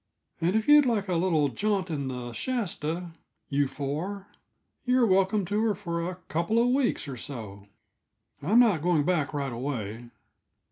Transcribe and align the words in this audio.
And 0.41 0.55
if 0.55 0.67
you'd 0.67 0.87
like 0.87 1.07
a 1.07 1.13
little 1.13 1.49
jaunt 1.49 1.91
in 1.91 2.07
the 2.07 2.33
Shasta, 2.33 3.11
you 3.49 3.67
four, 3.67 4.29
you're 4.83 5.05
welcome 5.05 5.45
to 5.45 5.61
her 5.65 5.75
for 5.75 6.09
a 6.09 6.15
couple 6.27 6.57
of 6.59 6.69
weeks 6.73 7.07
or 7.07 7.17
so. 7.17 7.67
I'm 8.41 8.57
not 8.59 8.81
going 8.81 9.03
back 9.05 9.31
right 9.31 9.53
away. 9.53 10.05